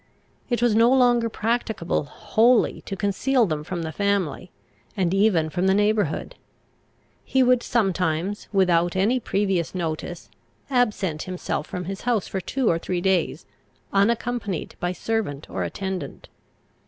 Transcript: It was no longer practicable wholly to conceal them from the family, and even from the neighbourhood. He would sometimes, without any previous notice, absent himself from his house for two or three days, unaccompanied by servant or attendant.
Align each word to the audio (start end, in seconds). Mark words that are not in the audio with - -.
It 0.49 0.63
was 0.63 0.73
no 0.73 0.89
longer 0.89 1.29
practicable 1.29 2.05
wholly 2.05 2.81
to 2.87 2.95
conceal 2.95 3.45
them 3.45 3.63
from 3.63 3.83
the 3.83 3.91
family, 3.91 4.49
and 4.97 5.13
even 5.13 5.51
from 5.51 5.67
the 5.67 5.75
neighbourhood. 5.75 6.33
He 7.23 7.43
would 7.43 7.61
sometimes, 7.61 8.47
without 8.51 8.95
any 8.95 9.19
previous 9.19 9.75
notice, 9.75 10.31
absent 10.71 11.21
himself 11.29 11.67
from 11.67 11.85
his 11.85 12.01
house 12.01 12.27
for 12.27 12.41
two 12.41 12.67
or 12.67 12.79
three 12.79 12.99
days, 12.99 13.45
unaccompanied 13.93 14.73
by 14.79 14.91
servant 14.91 15.47
or 15.51 15.63
attendant. 15.63 16.29